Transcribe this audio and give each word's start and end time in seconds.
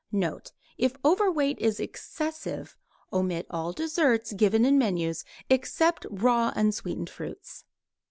Note: 0.11 0.51
If 0.79 0.95
overweight 1.05 1.59
is 1.59 1.79
excessive 1.79 2.75
omit 3.13 3.45
all 3.51 3.71
desserts 3.71 4.33
given 4.33 4.65
in 4.65 4.79
menus 4.79 5.23
except 5.47 6.07
raw 6.09 6.51
unsweetened 6.55 7.11
fruits. 7.11 7.65